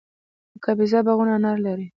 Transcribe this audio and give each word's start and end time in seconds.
د 0.53 0.55
کاپیسا 0.63 0.99
باغونه 1.05 1.31
انار 1.35 1.57
لري. 1.65 1.87